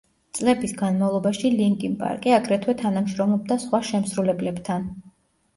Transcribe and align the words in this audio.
წლების 0.37 0.71
განმავლობაში 0.77 1.51
ლინკინ 1.59 1.97
პარკი 1.99 2.33
აგრეთვე 2.39 2.75
თანამშრომლობდა 2.81 3.59
სხვა 3.67 3.83
შემსრულებლებთან. 3.91 4.93